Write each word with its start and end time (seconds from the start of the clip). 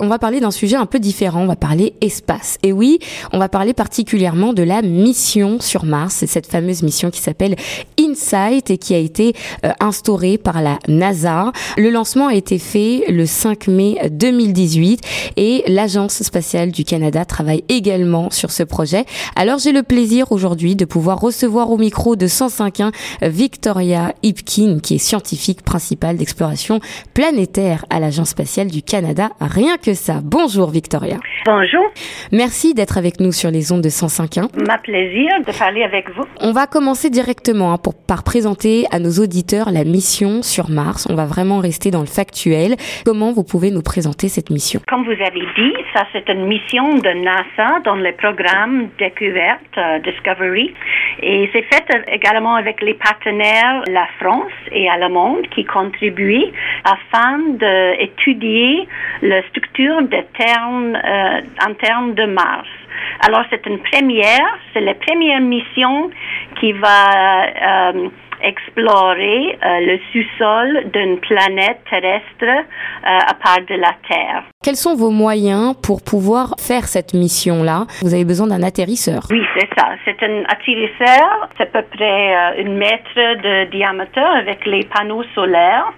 On 0.00 0.06
va 0.06 0.18
parler 0.20 0.38
d'un 0.38 0.52
sujet 0.52 0.76
un 0.76 0.86
peu 0.86 1.00
différent, 1.00 1.42
on 1.42 1.46
va 1.46 1.56
parler 1.56 1.94
espace. 2.00 2.58
Et 2.62 2.72
oui, 2.72 3.00
on 3.32 3.38
va 3.38 3.48
parler 3.48 3.72
particulièrement 3.72 4.52
de 4.52 4.62
la 4.62 4.80
mission 4.80 5.58
sur 5.60 5.84
Mars, 5.84 6.16
c'est 6.18 6.28
cette 6.28 6.46
fameuse 6.46 6.82
mission 6.82 7.10
qui 7.10 7.20
s'appelle 7.20 7.56
InSight 7.98 8.70
et 8.70 8.78
qui 8.78 8.94
a 8.94 8.98
été 8.98 9.34
euh, 9.64 9.72
instaurée 9.80 10.38
par 10.38 10.62
la 10.62 10.78
NASA. 10.86 11.52
Le 11.76 11.90
lancement 11.90 12.28
a 12.28 12.34
été 12.34 12.58
fait 12.58 13.04
le 13.08 13.26
5 13.26 13.66
mai 13.66 13.98
2018 14.10 15.00
et 15.36 15.64
l'Agence 15.66 16.22
spatiale 16.22 16.70
du 16.70 16.84
Canada 16.84 17.24
travaille 17.24 17.64
également 17.68 18.30
sur 18.30 18.52
ce 18.52 18.62
projet. 18.62 19.04
Alors 19.34 19.58
j'ai 19.58 19.72
le 19.72 19.82
plaisir 19.82 20.30
aujourd'hui 20.30 20.76
de 20.76 20.84
pouvoir 20.84 21.20
recevoir 21.20 21.70
au 21.70 21.76
micro 21.76 22.14
de 22.14 22.28
105.1 22.28 22.92
Victoria 23.22 24.14
Ipkin, 24.22 24.78
qui 24.80 24.94
est 24.94 24.98
scientifique 24.98 25.62
principale 25.62 26.16
d'exploration 26.16 26.80
planétaire 27.14 27.84
à 27.90 27.98
l'Agence 27.98 28.30
spatiale 28.30 28.68
du 28.68 28.82
Canada. 28.82 29.30
Ça. 29.94 30.20
Bonjour 30.22 30.70
Victoria. 30.70 31.16
Bonjour. 31.44 31.84
Merci 32.32 32.74
d'être 32.74 32.98
avec 32.98 33.20
nous 33.20 33.32
sur 33.32 33.50
les 33.50 33.72
ondes 33.72 33.82
de 33.82 33.88
105.1. 33.88 34.66
Ma 34.66 34.78
plaisir 34.78 35.28
de 35.46 35.58
parler 35.58 35.82
avec 35.82 36.10
vous. 36.10 36.24
On 36.40 36.52
va 36.52 36.66
commencer 36.66 37.10
directement 37.10 37.72
hein, 37.72 37.78
pour, 37.78 37.94
par 37.94 38.24
présenter 38.24 38.84
à 38.90 38.98
nos 38.98 39.12
auditeurs 39.22 39.70
la 39.70 39.84
mission 39.84 40.42
sur 40.42 40.70
Mars. 40.70 41.06
On 41.10 41.14
va 41.14 41.26
vraiment 41.26 41.58
rester 41.58 41.90
dans 41.90 42.00
le 42.00 42.06
factuel. 42.06 42.76
Comment 43.04 43.32
vous 43.32 43.44
pouvez 43.44 43.70
nous 43.70 43.82
présenter 43.82 44.28
cette 44.28 44.50
mission? 44.50 44.80
Comme 44.88 45.04
vous 45.04 45.12
avez 45.12 45.44
dit, 45.56 45.74
ça 45.94 46.06
c'est 46.12 46.28
une 46.28 46.46
mission 46.46 46.94
de 46.94 47.10
NASA 47.24 47.80
dans 47.84 47.96
le 47.96 48.12
programme 48.12 48.88
découverte 48.98 49.78
euh, 49.78 49.98
Discovery 50.00 50.74
et 51.22 51.48
c'est 51.52 51.62
fait 51.62 51.86
également 52.12 52.54
avec 52.54 52.82
les 52.82 52.94
partenaires 52.94 53.82
la 53.88 54.06
France 54.20 54.52
et 54.72 54.88
Allemande 54.88 55.46
qui 55.54 55.64
contribuent 55.64 56.52
afin 56.84 57.38
d'étudier 57.60 58.86
la 59.22 59.42
structure 59.48 59.77
termes 60.36 60.96
euh, 60.96 61.40
en 61.66 61.74
termes 61.74 62.14
de 62.14 62.24
Mars. 62.24 62.68
Alors 63.26 63.44
c'est 63.50 63.64
une 63.66 63.78
première, 63.78 64.58
c'est 64.72 64.80
la 64.80 64.94
première 64.94 65.40
mission 65.40 66.10
qui 66.60 66.72
va 66.72 67.90
euh, 67.90 68.08
explorer 68.42 69.58
euh, 69.64 69.80
le 69.80 69.98
sous-sol 70.12 70.90
d'une 70.92 71.18
planète 71.18 71.80
terrestre 71.90 72.66
à 73.02 73.34
part 73.34 73.60
de 73.68 73.74
la 73.74 73.92
Terre. 74.08 74.44
Quels 74.62 74.76
sont 74.76 74.94
vos 74.94 75.10
moyens 75.10 75.74
pour 75.82 76.02
pouvoir 76.02 76.54
faire 76.58 76.84
cette 76.84 77.14
mission-là? 77.14 77.86
Vous 78.02 78.14
avez 78.14 78.24
besoin 78.24 78.48
d'un 78.48 78.62
atterrisseur. 78.62 79.22
Oui, 79.30 79.42
c'est 79.56 79.68
ça. 79.76 79.90
C'est 80.04 80.22
un 80.22 80.44
atterrisseur, 80.44 81.48
c'est 81.56 81.74
à 81.74 81.82
peu 81.82 81.82
près 81.96 82.60
une 82.60 82.76
mètre 82.76 83.14
de 83.16 83.70
diamètre 83.70 84.18
avec 84.18 84.66
les 84.66 84.84
panneaux 84.84 85.24
solaires 85.34 85.92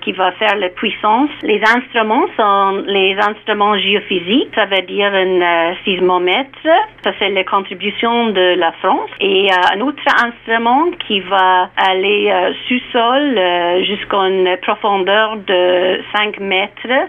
qui 0.00 0.12
va 0.12 0.32
faire 0.32 0.56
la 0.56 0.68
puissance. 0.68 1.30
Les 1.42 1.60
instruments 1.60 2.26
sont 2.36 2.84
les 2.86 3.16
instruments 3.18 3.76
géophysiques, 3.78 4.54
ça 4.54 4.66
veut 4.66 4.82
dire 4.82 5.12
un 5.12 5.74
sismomètre. 5.84 6.66
Ça, 7.02 7.12
c'est 7.18 7.30
la 7.30 7.44
contribution 7.44 8.28
de 8.28 8.54
la 8.58 8.72
France. 8.72 9.10
Et 9.20 9.48
un 9.50 9.80
autre 9.80 10.02
instrument 10.24 10.90
qui 11.06 11.20
va 11.20 11.70
aller 11.76 12.30
euh, 12.30 12.52
sous-sol 12.68 13.38
euh, 13.38 13.84
jusqu'à 13.84 14.16
une 14.16 14.56
profondeur 14.62 15.36
de 15.36 16.00
5 16.14 16.40
mètres 16.40 17.08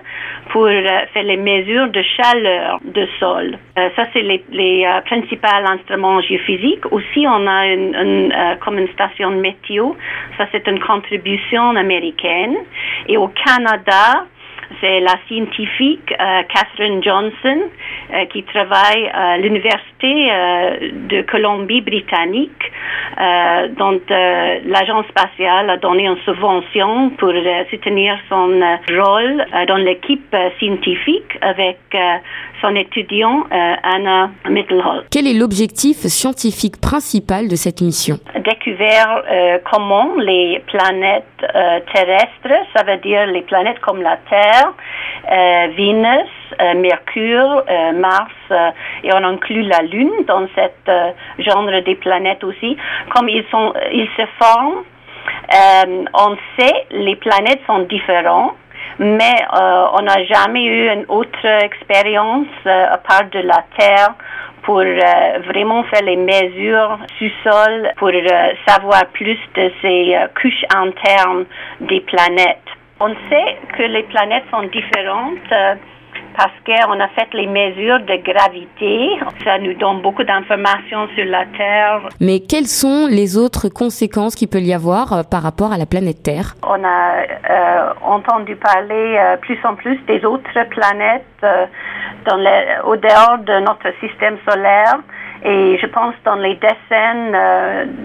pour 0.49 0.65
euh, 0.65 0.81
faire 1.13 1.23
les 1.23 1.37
mesures 1.37 1.89
de 1.89 2.01
chaleur 2.01 2.79
de 2.83 3.07
sol. 3.19 3.57
ça, 3.75 4.03
c'est 4.13 4.21
les, 4.21 4.85
principaux 5.05 5.47
instruments 5.65 6.21
géophysiques. 6.21 6.91
Aussi, 6.91 7.25
on 7.27 7.47
a 7.47 8.55
comme 8.57 8.77
une 8.77 8.87
station 8.89 9.31
météo. 9.31 9.93
Ça, 10.37 10.45
c'est 10.51 10.67
une 10.67 10.79
contribution 10.79 11.75
américaine. 11.75 12.46
Et 13.07 13.17
au 13.17 13.29
Canada, 13.29 14.25
c'est 14.81 14.99
la 14.99 15.15
scientifique 15.27 16.13
euh, 16.19 16.41
Catherine 16.53 17.03
Johnson 17.03 17.69
euh, 18.13 18.25
qui 18.25 18.43
travaille 18.43 19.09
à 19.13 19.37
l'Université 19.37 20.31
euh, 20.31 20.77
de 21.09 21.21
Colombie-Britannique, 21.23 22.51
dont 23.77 23.99
l'agence 24.07 25.05
spatiale 25.07 25.69
a 25.69 25.77
donné 25.77 26.05
une 26.05 26.17
subvention 26.23 27.09
pour 27.17 27.33
soutenir 27.71 28.15
son 28.29 28.59
rôle 28.89 29.45
dans 29.67 29.77
l'équipe 29.77 30.35
scientifique 30.59 31.37
avec 31.41 31.79
son 32.61 32.75
étudiant 32.75 33.45
Anna 33.49 34.29
Mittelholt. 34.47 35.07
Quel 35.11 35.25
est 35.25 35.33
l'objectif 35.33 35.97
scientifique 35.97 36.79
principal 36.79 37.47
de 37.47 37.55
cette 37.55 37.81
mission? 37.81 38.17
Découvrir 38.35 39.23
comment 39.71 40.15
les 40.17 40.61
planètes 40.67 41.23
terrestres, 41.93 42.65
ça 42.75 42.83
veut 42.83 42.97
dire 42.97 43.25
les 43.25 43.41
planètes 43.41 43.79
comme 43.79 44.01
la 44.01 44.17
Terre, 44.29 44.56
euh, 44.65 45.67
Vénus, 45.75 46.29
euh, 46.61 46.73
Mercure, 46.75 47.63
euh, 47.69 47.91
Mars, 47.93 48.31
et 49.03 49.11
on 49.13 49.23
inclut 49.23 49.63
la 49.63 49.81
Lune 49.81 50.23
dans 50.25 50.47
cette 50.55 50.89
genre 51.39 51.65
des 51.85 51.95
planètes 51.95 52.43
aussi. 52.43 52.77
Comme 53.13 53.27
ils 53.27 53.43
sont, 53.51 53.73
ils 53.91 54.09
se 54.15 54.23
forment, 54.39 54.83
on 56.13 56.37
sait 56.57 56.85
les 56.91 57.15
planètes 57.17 57.61
sont 57.67 57.79
différentes 57.79 58.55
mais 58.99 59.35
on 59.51 60.01
n'a 60.01 60.23
jamais 60.23 60.63
eu 60.63 60.91
une 60.91 61.05
autre 61.09 61.45
expérience 61.45 62.47
à 62.65 62.97
part 62.97 63.25
de 63.31 63.39
la 63.39 63.63
Terre 63.77 64.15
pour 64.63 64.77
vraiment 64.77 65.83
faire 65.83 66.01
les 66.03 66.15
mesures 66.15 66.97
sous-sol 67.19 67.91
pour 67.97 68.11
savoir 68.67 69.05
plus 69.13 69.37
de 69.55 69.71
ces 69.81 70.17
couches 70.41 70.65
internes 70.73 71.45
des 71.81 71.99
planètes. 72.01 72.76
On 72.99 73.13
sait 73.29 73.57
que 73.77 73.83
les 73.83 74.03
planètes 74.03 74.45
sont 74.49 74.63
différentes 74.63 75.51
euh, 75.51 75.75
parce 76.35 76.53
qu'on 76.65 76.99
a 76.99 77.07
fait 77.09 77.27
les 77.33 77.45
mesures 77.45 77.99
de 77.99 78.15
gravité. 78.23 79.09
Ça 79.43 79.59
nous 79.59 79.75
donne 79.75 80.01
beaucoup 80.01 80.23
d'informations 80.23 81.07
sur 81.15 81.25
la 81.25 81.45
Terre. 81.55 82.09
Mais 82.19 82.39
quelles 82.39 82.65
sont 82.65 83.07
les 83.07 83.37
autres 83.37 83.69
conséquences 83.69 84.35
qu'il 84.35 84.47
peut 84.47 84.61
y 84.61 84.73
avoir 84.73 85.13
euh, 85.13 85.21
par 85.21 85.43
rapport 85.43 85.71
à 85.71 85.77
la 85.77 85.85
planète 85.85 86.23
Terre? 86.23 86.55
On 86.63 86.83
a 86.83 87.21
euh, 87.21 87.93
entendu 88.03 88.55
parler 88.55 89.35
plus 89.41 89.59
en 89.63 89.75
plus 89.75 89.97
des 90.07 90.25
autres 90.25 90.67
planètes 90.69 91.23
dans 92.25 92.39
au 92.85 92.95
dehors 92.95 93.37
de 93.45 93.59
notre 93.59 93.93
système 93.99 94.37
solaire. 94.49 94.97
Et 95.45 95.77
je 95.79 95.85
pense 95.85 96.15
dans 96.25 96.35
les 96.35 96.55
décennies 96.55 97.31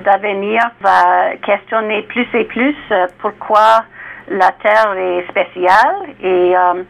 d'avenir, 0.05 0.61
va 0.83 1.35
questionner 1.43 2.03
plus 2.03 2.27
et 2.35 2.45
plus 2.45 2.77
pourquoi 3.21 3.85
la 4.29 4.53
Terre 4.63 4.95
est 4.97 5.29
spéciale 5.29 5.97
et 6.23 6.57
euh, 6.57 6.83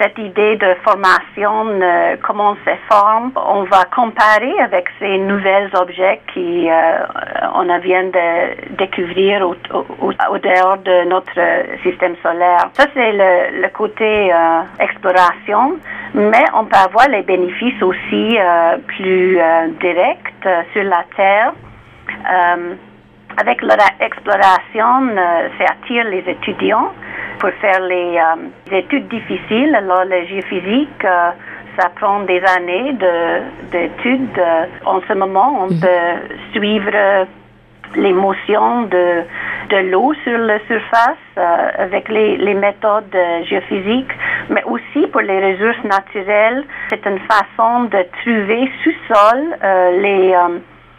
cette 0.00 0.18
idée 0.18 0.56
de 0.56 0.74
formation, 0.82 1.66
euh, 1.68 2.16
comment 2.26 2.52
on 2.52 2.56
se 2.56 2.76
forme, 2.90 3.32
on 3.36 3.64
va 3.64 3.84
comparer 3.94 4.58
avec 4.60 4.86
ces 4.98 5.18
nouveaux 5.18 5.80
objets 5.80 6.20
qui 6.32 6.70
euh, 6.70 6.74
on 7.54 7.78
vient 7.80 8.04
de 8.04 8.76
découvrir 8.76 9.46
au, 9.46 9.54
au, 10.00 10.38
dehors 10.38 10.78
de 10.78 11.08
notre 11.08 11.38
système 11.82 12.16
solaire. 12.22 12.70
Ça, 12.74 12.86
c'est 12.94 13.12
le, 13.12 13.62
le, 13.62 13.68
côté 13.68 14.32
exploration, 14.78 15.76
mais 16.14 16.44
on 16.54 16.64
peut 16.64 16.76
avoir 16.76 17.08
les 17.08 17.22
bénéfices 17.22 17.82
aussi 17.82 18.38
plus 18.86 19.38
directs 19.80 20.48
sur 20.72 20.84
la 20.84 21.04
Terre 21.16 21.52
avec 23.36 23.62
l'exploration, 23.62 25.08
euh, 25.16 25.48
ça 25.58 25.72
attire 25.72 26.04
les 26.04 26.24
étudiants 26.26 26.92
pour 27.38 27.50
faire 27.60 27.80
les, 27.80 28.18
euh, 28.18 28.76
études 28.76 29.08
difficiles. 29.08 29.74
Alors, 29.74 30.04
la 30.04 30.24
géophysique, 30.26 31.04
euh, 31.04 31.30
ça 31.78 31.88
prend 31.96 32.20
des 32.20 32.42
années 32.56 32.94
d'études. 33.70 34.42
en 34.84 35.00
ce 35.08 35.14
moment, 35.14 35.62
on 35.62 35.72
mhm. 35.72 35.80
peut 35.80 36.34
suivre 36.52 37.26
les 37.96 38.12
motions 38.12 38.82
de, 38.82 39.22
de 39.70 39.90
l'eau 39.90 40.12
sur 40.24 40.36
la 40.36 40.58
surface 40.66 41.16
avec 41.78 42.08
les, 42.08 42.36
les 42.36 42.54
méthodes 42.54 43.16
géophysiques, 43.48 44.12
mais 44.50 44.62
aussi 44.64 45.06
pour 45.06 45.20
les 45.22 45.52
ressources 45.52 45.84
naturelles. 45.84 46.64
C'est 46.90 47.06
une 47.06 47.20
façon 47.20 47.84
de 47.84 48.04
trouver 48.20 48.70
sous-sol 48.82 49.56
les 50.02 50.34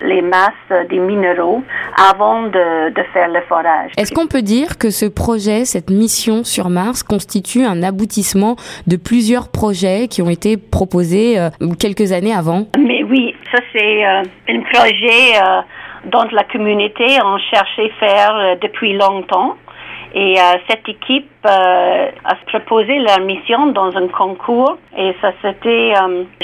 les 0.01 0.21
masses 0.21 0.87
des 0.89 0.99
minéraux 0.99 1.63
avant 1.97 2.43
de, 2.43 2.89
de 2.89 3.03
faire 3.13 3.29
le 3.29 3.41
forage. 3.47 3.91
Est-ce 3.97 4.13
qu'on 4.13 4.27
peut 4.27 4.41
dire 4.41 4.77
que 4.77 4.89
ce 4.89 5.05
projet, 5.05 5.65
cette 5.65 5.89
mission 5.89 6.43
sur 6.43 6.69
Mars, 6.69 7.03
constitue 7.03 7.63
un 7.63 7.83
aboutissement 7.83 8.55
de 8.87 8.97
plusieurs 8.97 9.49
projets 9.51 10.07
qui 10.07 10.21
ont 10.21 10.29
été 10.29 10.57
proposés 10.57 11.39
euh, 11.39 11.49
quelques 11.79 12.11
années 12.11 12.33
avant? 12.33 12.65
Mais 12.77 13.03
oui, 13.03 13.35
ça 13.51 13.61
c'est 13.73 14.05
euh, 14.05 14.23
un 14.49 14.61
projet 14.73 15.35
euh, 15.35 15.61
dont 16.05 16.27
la 16.31 16.43
communauté 16.45 17.17
a 17.19 17.37
cherché 17.53 17.91
faire 17.99 18.57
depuis 18.61 18.93
longtemps. 18.93 19.55
Et 20.13 20.35
cette 20.67 20.89
équipe 20.89 21.29
a 21.45 22.35
proposé 22.47 22.99
leur 22.99 23.21
mission 23.21 23.67
dans 23.67 23.95
un 23.95 24.09
concours 24.09 24.77
et 24.97 25.15
ça 25.21 25.31
s'était 25.41 25.93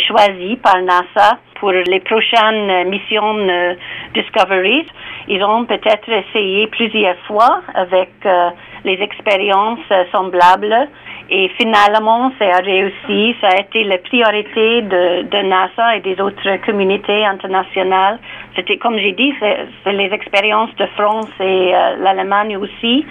choisi 0.08 0.56
par 0.56 0.82
NASA 0.84 1.38
pour 1.60 1.72
les 1.72 2.00
prochaines 2.02 2.90
missions 2.90 3.38
euh, 3.38 3.76
Discovery. 4.14 4.86
Ils 5.28 5.44
ont 5.44 5.66
peut-être 5.66 6.10
essayé 6.10 6.68
plusieurs 6.68 7.18
fois 7.28 7.62
avec 7.74 8.10
euh, 8.26 8.50
les 8.84 9.02
expériences 9.02 9.80
semblables 10.12 10.88
Et 11.30 11.50
finalement, 11.58 12.32
ça 12.40 12.46
a 12.46 12.62
réussi. 12.62 13.36
Ça 13.42 13.50
a 13.50 13.60
été 13.62 13.84
la 13.84 13.98
priorité 13.98 14.82
de, 14.82 15.24
de 15.24 15.48
NASA 15.48 15.98
et 15.98 16.02
des 16.02 16.20
autres 16.22 16.66
communautés 16.66 17.26
internationales. 17.26 18.20
C'était, 18.56 18.78
comme 18.78 18.98
j'ai 18.98 19.12
dit, 19.12 19.34
c'est 19.40 19.94
les 19.94 20.12
expériences 20.14 20.74
de 20.78 20.86
France 20.98 21.30
et 21.40 21.76
euh, 21.76 21.98
l'Allemagne 21.98 22.58
aussi. 22.58 23.06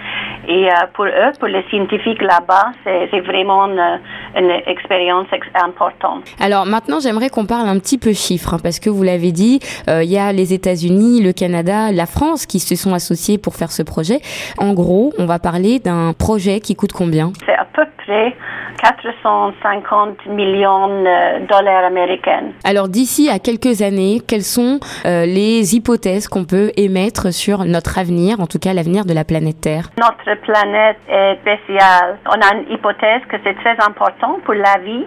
Et 0.47 0.69
euh, 0.69 0.73
pour 0.93 1.05
eux, 1.05 1.31
pour 1.39 1.47
les 1.47 1.63
scientifiques 1.69 2.21
là-bas, 2.21 2.71
c'est 2.83 3.19
vraiment 3.21 3.65
une, 3.67 3.99
une 4.35 4.51
expérience 4.65 5.27
importante. 5.63 6.23
Alors 6.39 6.65
maintenant, 6.65 6.99
j'aimerais 6.99 7.29
qu'on 7.29 7.45
parle 7.45 7.67
un 7.69 7.79
petit 7.79 7.97
peu 7.97 8.13
chiffres, 8.13 8.55
hein, 8.55 8.59
parce 8.61 8.79
que 8.79 8.89
vous 8.89 9.03
l'avez 9.03 9.31
dit, 9.31 9.59
euh, 9.87 10.03
il 10.03 10.11
y 10.11 10.17
a 10.17 10.33
les 10.33 10.53
États-Unis, 10.53 11.23
le 11.23 11.33
Canada, 11.33 11.91
la 11.91 12.05
France 12.05 12.45
qui 12.45 12.59
se 12.59 12.75
sont 12.75 12.93
associés 12.93 13.37
pour 13.37 13.55
faire 13.55 13.71
ce 13.71 13.83
projet. 13.83 14.19
En 14.57 14.73
gros, 14.73 15.13
on 15.17 15.25
va 15.25 15.39
parler 15.39 15.79
d'un 15.79 16.13
projet 16.13 16.59
qui 16.59 16.75
coûte 16.75 16.91
combien? 16.91 17.31
C'est 17.45 17.55
à 17.55 17.65
peu 17.65 17.85
près 18.07 18.35
450 18.81 20.25
millions 20.27 20.87
de 20.87 21.45
dollars 21.47 21.83
américains. 21.83 22.51
Alors 22.63 22.87
d'ici 22.87 23.29
à 23.29 23.39
quelques 23.39 23.81
années, 23.81 24.21
quelles 24.27 24.43
sont 24.43 24.79
euh, 25.05 25.25
les 25.25 25.75
hypothèses 25.75 26.27
qu'on 26.27 26.45
peut 26.45 26.71
émettre 26.77 27.33
sur 27.33 27.65
notre 27.65 27.99
avenir, 27.99 28.39
en 28.39 28.47
tout 28.47 28.59
cas 28.59 28.73
l'avenir 28.73 29.05
de 29.05 29.13
la 29.13 29.25
planète 29.25 29.61
Terre? 29.61 29.89
Notre 29.97 30.39
planète 30.41 30.97
est 31.09 31.37
spéciale. 31.41 32.17
On 32.27 32.39
a 32.39 32.55
une 32.55 32.71
hypothèse 32.71 33.21
que 33.29 33.37
c'est 33.43 33.55
très 33.55 33.77
important 33.85 34.39
pour 34.45 34.53
la 34.53 34.77
vie. 34.79 35.05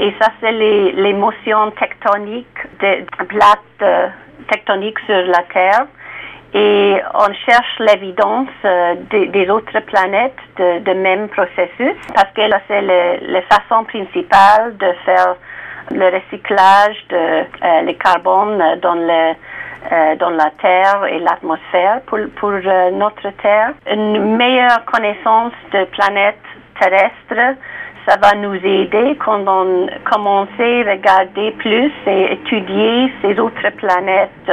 Et 0.00 0.12
ça, 0.20 0.28
c'est 0.40 0.52
les, 0.52 0.92
les 0.92 1.12
motions 1.12 1.70
tectoniques 1.78 2.46
des 2.80 3.04
plaques 3.28 3.60
euh, 3.82 4.08
tectoniques 4.50 4.98
sur 5.06 5.16
la 5.16 5.42
Terre 5.52 5.86
et 6.52 6.96
on 7.14 7.32
cherche 7.46 7.78
l'évidence 7.78 8.48
euh, 8.64 8.94
des, 9.10 9.48
autres 9.50 9.78
planètes 9.80 10.34
de, 10.56 10.92
même 10.94 11.28
processus 11.28 11.94
parce 12.14 12.32
que 12.34 12.42
c'est 12.66 12.80
la 12.80 13.42
façon 13.42 13.84
principale 13.84 14.76
de 14.76 14.92
faire 15.04 15.36
le 15.92 16.06
recyclage 16.06 16.96
de 17.08 17.16
euh, 17.16 17.82
les 17.82 17.94
carbones 17.94 18.62
dans 18.82 18.94
le 18.94 19.34
euh, 19.92 20.14
dans 20.16 20.30
la 20.30 20.50
Terre 20.60 21.06
et 21.06 21.20
l'atmosphère 21.20 22.02
pour, 22.02 22.18
pour 22.36 22.50
notre 22.50 23.30
Terre. 23.40 23.72
Une 23.90 24.36
meilleure 24.36 24.84
connaissance 24.84 25.54
de 25.72 25.84
planètes 25.84 26.36
terrestres 26.78 27.56
ça 28.06 28.16
va 28.16 28.34
nous 28.34 28.54
aider 28.54 29.16
quand 29.24 29.44
on 29.46 29.86
commence 30.10 30.48
à 30.58 30.90
regarder 30.90 31.52
plus 31.52 31.92
et 32.06 32.32
étudier 32.32 33.12
ces 33.22 33.38
autres 33.38 33.70
planètes 33.76 34.50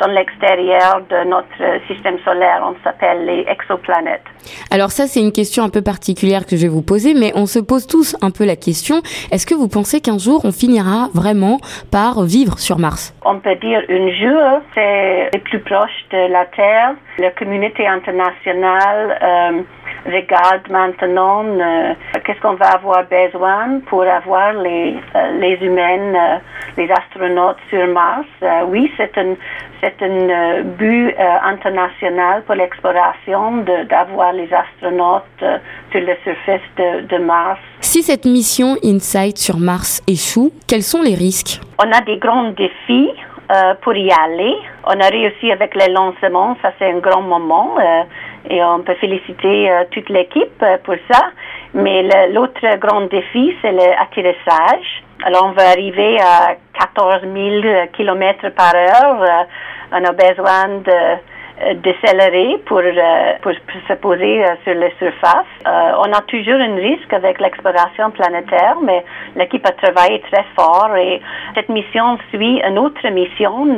dans 0.00 0.08
l'extérieur 0.08 1.02
de 1.08 1.28
notre 1.28 1.86
système 1.86 2.18
solaire. 2.24 2.62
On 2.62 2.74
s'appelle 2.84 3.24
les 3.26 3.46
exoplanètes. 3.48 4.24
Alors 4.70 4.90
ça, 4.90 5.06
c'est 5.06 5.20
une 5.20 5.32
question 5.32 5.64
un 5.64 5.70
peu 5.70 5.82
particulière 5.82 6.46
que 6.46 6.56
je 6.56 6.62
vais 6.62 6.68
vous 6.68 6.82
poser, 6.82 7.14
mais 7.14 7.32
on 7.34 7.46
se 7.46 7.58
pose 7.58 7.86
tous 7.86 8.16
un 8.22 8.30
peu 8.30 8.44
la 8.44 8.56
question, 8.56 8.96
est-ce 9.32 9.46
que 9.46 9.54
vous 9.54 9.68
pensez 9.68 10.00
qu'un 10.00 10.18
jour, 10.18 10.40
on 10.44 10.52
finira 10.52 11.08
vraiment 11.14 11.58
par 11.90 12.22
vivre 12.22 12.58
sur 12.58 12.78
Mars? 12.78 13.14
On 13.24 13.38
peut 13.38 13.56
dire 13.56 13.82
un 13.88 14.10
jour, 14.12 14.60
c'est 14.74 15.30
plus 15.44 15.60
proche 15.60 16.04
de 16.10 16.32
la 16.32 16.44
Terre. 16.46 16.94
La 17.18 17.30
communauté 17.30 17.86
internationale 17.86 19.18
euh, 19.22 19.62
regarde 20.06 20.68
maintenant 20.70 21.44
euh, 21.44 21.94
qu'est-ce 22.24 22.40
qu'on 22.40 22.54
va 22.54 22.74
avoir 22.74 23.04
besoin 23.04 23.80
pour 23.86 24.02
avoir 24.02 24.52
les, 24.54 24.96
euh, 25.14 25.38
les 25.38 25.54
humains, 25.60 26.14
euh, 26.14 26.38
les 26.76 26.90
astronautes 26.90 27.58
sur 27.70 27.86
Mars? 27.88 28.26
oui, 28.68 28.90
c'est 28.96 29.16
un, 29.18 29.34
c'est 29.80 30.00
un 30.02 30.62
but 30.62 31.14
international 31.44 32.42
pour 32.44 32.54
l'exploration 32.54 33.64
d'avoir 33.88 34.32
les 34.32 34.48
astronautes 34.52 35.44
sur 35.90 36.00
la 36.00 36.16
surface 36.24 36.60
de, 36.76 37.06
de 37.06 37.18
Mars. 37.18 37.60
Si 37.80 38.02
cette 38.02 38.24
mission 38.24 38.76
InSight 38.82 39.38
sur 39.38 39.58
Mars 39.58 40.02
échoue, 40.06 40.52
quels 40.66 40.82
sont 40.82 41.02
les 41.02 41.14
risques? 41.14 41.60
On 41.78 41.90
a 41.92 42.00
des 42.00 42.18
grands 42.18 42.50
défis. 42.50 43.10
Euh, 43.48 43.74
pour 43.80 43.94
y 43.94 44.10
aller. 44.10 44.56
On 44.84 44.98
a 44.98 45.06
réussi 45.06 45.52
avec 45.52 45.76
le 45.76 45.92
lancement, 45.92 46.56
ça 46.62 46.72
c'est 46.80 46.90
un 46.90 46.98
grand 46.98 47.22
moment 47.22 47.76
euh, 47.78 48.02
et 48.50 48.62
on 48.62 48.80
peut 48.80 48.94
féliciter 48.94 49.70
euh, 49.70 49.84
toute 49.90 50.08
l'équipe 50.08 50.64
pour 50.84 50.96
ça. 51.10 51.30
Mais 51.74 52.02
l'autre 52.32 52.76
grand 52.78 53.02
défi, 53.02 53.54
c'est 53.60 53.72
l'atterrissage. 53.72 55.02
Alors 55.24 55.46
on 55.46 55.52
va 55.52 55.70
arriver 55.70 56.18
à 56.20 56.56
14 56.78 57.22
000 57.22 57.86
km 57.92 58.48
par 58.50 58.74
heure. 58.74 59.46
on 59.92 60.04
a 60.04 60.12
besoin 60.12 60.68
de 60.84 61.18
euh, 61.62 61.72
décélérer 61.72 62.58
pour, 62.66 62.80
euh, 62.80 63.32
pour, 63.40 63.52
se 63.88 63.94
poser 63.94 64.44
euh, 64.44 64.56
sur 64.62 64.74
la 64.74 64.90
surface. 64.98 65.46
on 65.64 66.12
a 66.12 66.20
toujours 66.28 66.60
un 66.60 66.74
risque 66.74 67.10
avec 67.14 67.40
l'exploration 67.40 68.10
planétaire, 68.10 68.76
mais 68.82 69.02
l'équipe 69.36 69.64
a 69.64 69.72
travaillé 69.72 70.20
très 70.30 70.44
fort 70.54 70.94
et 70.96 71.22
cette 71.54 71.70
mission 71.70 72.18
suit 72.28 72.60
une 72.62 72.78
autre 72.78 73.08
mission 73.08 73.74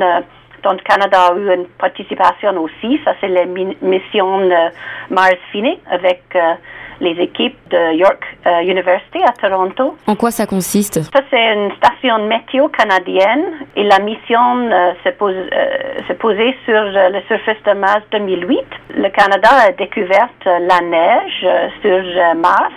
dont 0.63 0.73
le 0.73 0.79
Canada 0.79 1.29
a 1.29 1.37
eu 1.37 1.55
une 1.55 1.67
participation 1.79 2.57
aussi. 2.59 3.01
Ça, 3.05 3.15
c'est 3.21 3.29
la 3.29 3.45
mission 3.47 4.49
Mars 5.11 5.37
Phoenix 5.53 5.81
avec 5.91 6.23
les 7.01 7.13
équipes 7.21 7.57
de 7.71 7.97
York 7.97 8.25
euh, 8.47 8.61
University 8.61 9.23
à 9.25 9.33
Toronto. 9.33 9.97
En 10.07 10.17
quoi 10.17 10.31
ça 10.31 10.47
consiste? 10.47 11.03
Ça, 11.03 11.21
c'est 11.31 11.55
une 11.55 11.71
station 11.77 12.27
météo 12.27 12.69
canadienne 12.69 13.45
et 13.77 13.85
la 13.85 13.99
mission 14.01 14.71
euh, 14.71 14.93
s'est 15.03 15.13
pose, 15.13 15.35
euh, 15.35 16.15
posée 16.19 16.57
sur 16.65 16.83
la 16.83 17.23
surface 17.27 17.63
de 17.67 17.73
Mars 17.75 18.03
2008. 18.13 18.59
Le 18.97 19.09
Canada 19.11 19.49
a 19.69 19.73
découvert 19.73 20.29
la 20.45 20.81
neige 20.81 21.47
sur 21.83 22.37
Mars. 22.37 22.73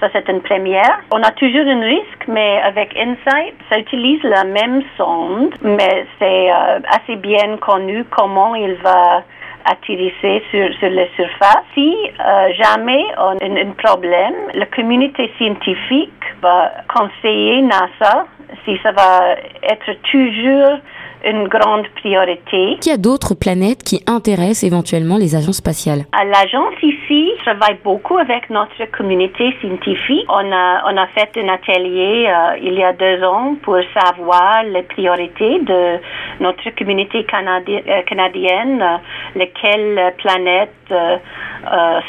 Ça, 0.00 0.08
c'est 0.12 0.28
une 0.28 0.42
première. 0.42 1.00
On 1.10 1.22
a 1.22 1.30
toujours 1.32 1.66
un 1.66 1.80
risque, 1.80 2.28
mais 2.28 2.60
avec 2.62 2.94
InSight, 2.96 3.54
ça 3.70 3.78
utilise 3.78 4.22
la 4.22 4.44
même 4.44 4.82
sonde, 4.96 5.54
mais 5.62 6.06
c'est 6.18 6.50
assez 6.50 7.16
bien 7.16 7.56
connu 7.58 8.04
comment 8.10 8.54
il 8.54 8.74
va 8.74 9.22
atterrisser 9.66 10.42
sur, 10.50 10.72
sur 10.78 10.90
la 10.90 11.06
surface. 11.16 11.64
Si 11.74 11.92
euh, 11.92 12.48
jamais 12.54 13.04
on 13.18 13.36
a 13.38 13.44
un, 13.44 13.72
problème, 13.72 14.34
la 14.54 14.66
communauté 14.66 15.30
scientifique 15.36 16.12
va 16.40 16.72
conseiller 16.94 17.62
NASA 17.62 18.26
si 18.64 18.78
ça 18.82 18.92
va 18.92 19.34
être 19.62 19.92
toujours 20.10 20.78
une 21.24 21.48
grande 21.48 21.86
priorité. 21.96 22.78
Il 22.84 22.88
y 22.88 22.92
a 22.92 22.96
d'autres 22.96 23.34
planètes 23.34 23.82
qui 23.82 24.02
intéressent 24.06 24.64
éventuellement 24.64 25.16
les 25.16 25.34
agences 25.34 25.56
spatiales? 25.56 26.04
L'agence 26.12 26.74
ici 26.82 27.05
travaille 27.46 27.78
beaucoup 27.84 28.18
avec 28.18 28.50
notre 28.50 28.84
communauté 28.90 29.54
scientifique. 29.60 30.26
On 30.28 30.52
a, 30.52 31.06
fait 31.14 31.38
un 31.38 31.48
atelier 31.48 32.26
euh, 32.28 32.58
il 32.60 32.74
y 32.74 32.82
a 32.82 32.92
deux 32.92 33.22
ans 33.22 33.54
pour 33.62 33.78
savoir 33.94 34.64
les 34.64 34.82
priorités 34.82 35.60
de 35.60 35.98
notre 36.40 36.68
communauté 36.76 37.24
euh, 37.32 38.02
canadienne, 38.02 38.82
euh, 38.82 38.96
lesquelles 39.36 40.14
planètes 40.18 40.70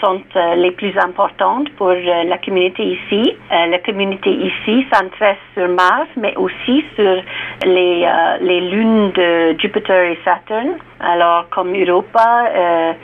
sont 0.02 0.22
les 0.56 0.70
plus 0.72 0.96
importantes 1.00 1.68
pour 1.78 1.92
la 1.92 2.38
communauté 2.38 2.84
ici. 2.84 3.36
la 3.50 3.80
communauté 3.80 4.30
ici 4.30 4.86
s'intéresse 4.92 5.38
sur 5.56 5.68
Mars, 5.70 6.08
mais 6.16 6.36
aussi 6.36 6.86
sur 6.96 7.16
les, 7.66 8.08
les 8.42 8.62
lunes 8.62 9.12
de 9.14 9.58
Jupiter 9.60 10.12
et 10.12 10.20
Saturne. 10.24 10.78
Alors, 11.00 11.50
comme 11.50 11.74
Europa, 11.74 12.46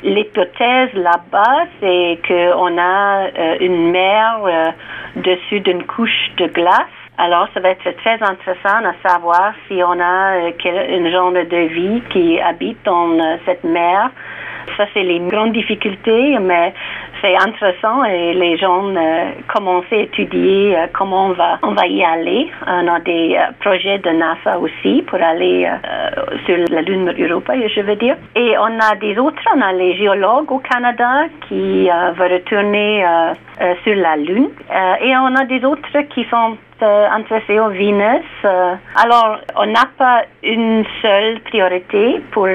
l'hypothèse 0.03 0.94
là-bas, 0.94 1.65
c'est 1.84 2.20
qu'on 2.25 2.78
a 2.78 3.28
euh, 3.28 3.58
une 3.60 3.92
mer 3.92 4.40
euh, 4.46 4.72
dessus 5.18 5.60
d'une 5.60 5.84
couche 5.84 6.32
de 6.38 6.48
glace. 6.48 6.88
Alors, 7.18 7.48
ça 7.54 7.60
va 7.60 7.70
être 7.70 7.92
très 7.98 8.13
intéressant 8.24 8.86
à 8.86 9.08
savoir 9.08 9.54
si 9.68 9.84
on 9.84 10.00
a 10.00 10.52
quel, 10.58 11.12
genre 11.12 11.32
de 11.32 11.68
vie 11.68 12.02
qui 12.10 12.40
habite 12.40 12.78
dans 12.86 13.20
cette 13.46 13.63
mer. 13.63 14.10
Ça, 14.78 14.86
c'est 14.94 15.04
les 15.04 15.20
grandes 15.20 15.52
difficultés, 15.52 16.40
mais 16.40 16.74
c'est 17.24 17.38
intéressant 17.38 18.03
et 18.03 18.34
les 18.34 18.58
gens 18.58 18.94
euh, 18.96 19.32
commencent 19.48 19.92
à 19.92 19.96
étudier 19.96 20.77
euh, 20.77 20.88
comment 20.94 21.27
on 21.27 21.34
va, 21.34 21.58
on 21.63 21.74
y 21.75 22.03
aller. 22.03 22.51
On 22.68 22.88
a 22.88 23.00
des 23.00 23.38
euh, 23.38 23.51
projets 23.62 23.98
de 24.00 24.10
NASA 24.10 24.60
aussi 24.60 25.01
pour 25.03 25.22
aller 25.22 25.70
sur 26.46 26.58
la 26.70 26.82
Lune 26.82 27.13
Europa, 27.18 27.53
je 27.56 27.82
veux 27.82 27.96
dire. 27.96 28.18
Et 28.36 28.58
on 28.58 28.80
a 28.80 28.96
des 28.96 29.18
autres, 29.18 29.42
on 29.56 29.62
a 29.62 29.72
les 29.72 29.96
géologues 29.96 30.51
au 30.51 30.60
Canada 30.60 31.24
qui 31.48 31.88
vont 31.88 32.30
retourner 32.30 33.06
sur 33.84 33.96
la 33.96 34.18
Lune. 34.18 34.50
et 35.01 35.15
on 35.15 35.36
a 35.36 35.46
des 35.46 35.63
autres 35.63 36.00
qui 36.13 36.25
sont 36.25 36.58
intéressés 36.82 37.60
au 37.60 37.70
Vénus. 37.70 38.25
alors, 38.44 39.38
on 39.56 39.65
n'a 39.68 39.88
pas 39.98 40.24
une 40.44 40.84
seule 41.01 41.39
priorité 41.42 42.22
pour 42.32 42.48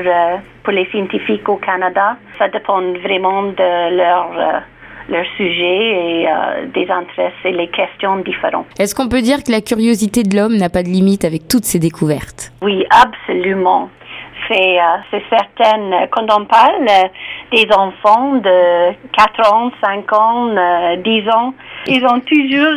pour 0.68 0.74
les 0.74 0.84
scientifiques 0.90 1.48
au 1.48 1.56
Canada. 1.56 2.18
Ça 2.38 2.46
dépend 2.48 2.82
vraiment 3.02 3.44
de 3.44 3.96
leur 3.96 4.28
euh, 4.36 4.60
leur 5.08 5.24
sujet 5.38 5.80
et 5.96 6.28
euh, 6.28 6.66
des 6.74 6.86
intérêts 6.90 7.32
et 7.46 7.52
les 7.52 7.68
questions 7.68 8.18
différentes. 8.18 8.66
Est-ce 8.78 8.94
qu'on 8.94 9.08
peut 9.08 9.22
dire 9.22 9.42
que 9.42 9.50
la 9.50 9.62
curiosité 9.62 10.24
de 10.24 10.36
l'homme 10.36 10.58
n'a 10.58 10.68
pas 10.68 10.82
de 10.82 10.88
limite 10.88 11.24
avec 11.24 11.48
toutes 11.48 11.64
ces 11.64 11.78
découvertes? 11.78 12.52
Oui, 12.60 12.84
absolument. 12.90 13.88
c'est 14.46 14.76
c'est 15.10 15.24
certain. 15.30 16.06
Quand 16.10 16.26
on 16.38 16.44
parle 16.44 16.86
des 17.50 17.66
enfants 17.74 18.34
de 18.34 18.92
4 19.16 19.50
ans, 19.50 19.70
5 19.82 20.12
ans, 20.12 20.48
10 21.02 21.30
ans, 21.30 21.54
ils 21.86 22.04
ont 22.04 22.20
toujours 22.20 22.76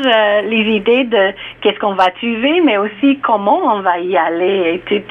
les 0.53 0.65
idées 0.77 1.03
de 1.03 1.33
qu'est-ce 1.59 1.79
qu'on 1.79 1.95
va 1.95 2.09
trouver, 2.11 2.61
mais 2.61 2.77
aussi 2.77 3.19
comment 3.19 3.59
on 3.73 3.81
va 3.81 3.99
y 3.99 4.15
aller. 4.15 4.81
Et 4.89 5.03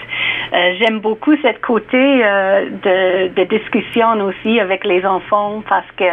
j'aime 0.53 1.01
beaucoup 1.01 1.37
cette 1.43 1.61
côté 1.61 1.97
de, 1.97 3.29
de 3.29 3.45
discussion 3.45 4.13
aussi 4.21 4.61
avec 4.61 4.85
les 4.85 5.05
enfants 5.05 5.63
parce 5.69 5.91
que 5.97 6.05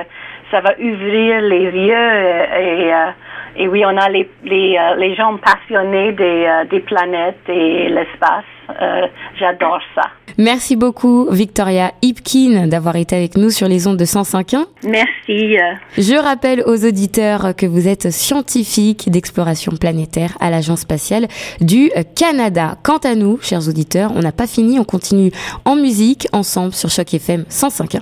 ça 0.52 0.62
va 0.62 0.74
ouvrir 0.80 1.42
les 1.42 1.72
yeux 1.72 2.12
et 2.60 2.94
et 3.58 3.68
oui, 3.68 3.84
on 3.86 3.98
a 3.98 4.08
les, 4.10 4.30
les, 4.44 4.78
euh, 4.78 4.96
les 4.96 5.16
gens 5.16 5.36
passionnés 5.38 6.12
des, 6.12 6.46
euh, 6.46 6.66
des 6.66 6.80
planètes 6.82 7.42
et 7.50 7.90
l'espace. 7.90 8.46
Euh, 8.70 9.08
j'adore 9.40 9.80
ça. 9.96 10.04
Merci 10.38 10.76
beaucoup, 10.76 11.28
Victoria 11.32 11.92
Hipkin, 12.04 12.68
d'avoir 12.68 12.98
été 12.98 13.16
avec 13.16 13.36
nous 13.36 13.50
sur 13.50 13.68
les 13.68 13.88
ondes 13.88 13.98
de 13.98 14.06
105.1. 14.06 14.66
Merci. 14.84 15.58
Je 15.98 16.22
rappelle 16.22 16.62
aux 16.68 16.86
auditeurs 16.86 17.56
que 17.56 17.66
vous 17.66 17.88
êtes 17.88 18.12
scientifique 18.12 19.10
d'exploration 19.10 19.72
planétaire 19.80 20.38
à 20.40 20.52
l'Agence 20.52 20.82
spatiale 20.82 21.28
du 21.60 21.90
Canada. 22.16 22.76
Quant 22.84 22.98
à 22.98 23.16
nous, 23.16 23.40
chers 23.42 23.68
auditeurs, 23.68 24.12
on 24.16 24.20
n'a 24.20 24.34
pas 24.34 24.48
fini, 24.48 24.78
on 24.80 24.84
continue 24.84 25.32
en 25.66 25.76
musique 25.76 26.28
ensemble 26.34 26.74
sur 26.74 26.90
Choc 26.90 27.14
FM 27.14 27.46
105.1. 27.50 28.02